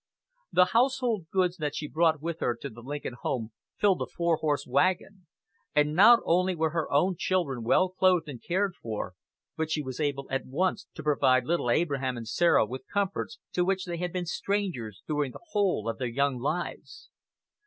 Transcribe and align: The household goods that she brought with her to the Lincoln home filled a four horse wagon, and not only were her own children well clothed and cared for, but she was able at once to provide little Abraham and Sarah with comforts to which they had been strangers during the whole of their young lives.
The 0.51 0.65
household 0.73 1.29
goods 1.29 1.57
that 1.57 1.75
she 1.75 1.87
brought 1.87 2.23
with 2.23 2.39
her 2.39 2.55
to 2.55 2.71
the 2.71 2.81
Lincoln 2.81 3.13
home 3.21 3.51
filled 3.79 4.01
a 4.01 4.07
four 4.07 4.37
horse 4.37 4.65
wagon, 4.65 5.27
and 5.75 5.93
not 5.93 6.21
only 6.25 6.55
were 6.55 6.71
her 6.71 6.91
own 6.91 7.15
children 7.19 7.61
well 7.63 7.89
clothed 7.89 8.27
and 8.27 8.41
cared 8.41 8.73
for, 8.73 9.13
but 9.55 9.69
she 9.69 9.83
was 9.83 9.99
able 9.99 10.25
at 10.31 10.47
once 10.47 10.87
to 10.95 11.03
provide 11.03 11.45
little 11.45 11.69
Abraham 11.69 12.17
and 12.17 12.27
Sarah 12.27 12.65
with 12.65 12.81
comforts 12.91 13.37
to 13.53 13.63
which 13.63 13.85
they 13.85 13.97
had 13.97 14.11
been 14.11 14.25
strangers 14.25 15.03
during 15.07 15.33
the 15.33 15.45
whole 15.51 15.87
of 15.87 15.99
their 15.99 16.07
young 16.07 16.39
lives. 16.39 17.11